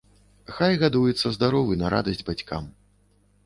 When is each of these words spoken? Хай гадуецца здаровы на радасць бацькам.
Хай 0.55 0.77
гадуецца 0.83 1.33
здаровы 1.37 1.79
на 1.85 1.95
радасць 1.97 2.27
бацькам. 2.33 2.63